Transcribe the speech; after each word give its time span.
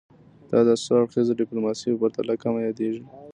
دا 0.51 0.59
د 0.67 0.69
څو 0.83 0.91
اړخیزه 0.99 1.33
ډیپلوماسي 1.41 1.87
په 1.91 1.97
پرتله 2.01 2.33
کمه 2.43 2.59
یادیږي 2.67 3.03